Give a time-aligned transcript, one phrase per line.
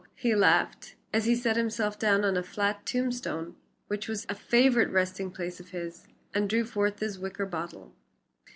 [0.15, 3.55] he laughed, as he set himself down on a flat tombstone,
[3.85, 7.93] which was a favorite resting place of his, and drew forth his wicker bottle.